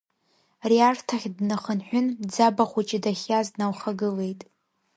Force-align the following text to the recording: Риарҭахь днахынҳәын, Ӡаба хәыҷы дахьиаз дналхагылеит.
Риарҭахь 0.69 1.27
днахынҳәын, 1.35 2.07
Ӡаба 2.33 2.65
хәыҷы 2.69 2.99
дахьиаз 3.03 3.47
дналхагылеит. 3.53 4.41